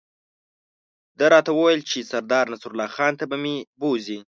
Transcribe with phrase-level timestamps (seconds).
[1.17, 4.19] ده راته وویل چې سردار نصرالله خان ته به مې بوزي.